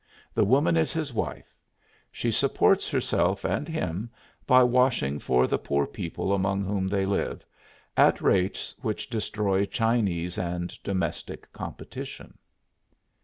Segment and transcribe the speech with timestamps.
[0.33, 1.55] The woman is his wife.
[2.11, 4.09] She supports herself and him
[4.47, 7.45] by washing for the poor people among whom they live,
[7.95, 12.35] at rates which destroy Chinese and domestic competition.